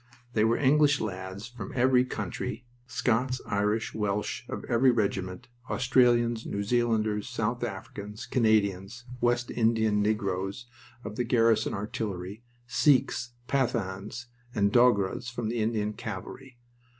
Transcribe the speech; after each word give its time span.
They 0.33 0.43
were 0.43 0.57
English 0.57 0.99
lads 0.99 1.47
from 1.47 1.73
every 1.75 2.03
country; 2.05 2.65
Scots, 2.87 3.39
Irish, 3.45 3.93
Welsh, 3.93 4.49
of 4.49 4.65
every 4.65 4.89
regiment; 4.89 5.47
Australians, 5.69 6.43
New 6.43 6.63
Zealanders, 6.63 7.29
South 7.29 7.63
Africans, 7.63 8.25
Canadians, 8.25 9.05
West 9.21 9.51
Indian 9.51 10.01
negroes 10.01 10.65
of 11.03 11.17
the 11.17 11.23
Garrison 11.23 11.75
Artillery; 11.75 12.41
Sikhs, 12.65 13.33
Pathans, 13.47 14.25
and 14.55 14.71
Dogras 14.73 15.37
of 15.37 15.49
the 15.49 15.59
Indian 15.59 15.93
Cavalry. 15.93 16.57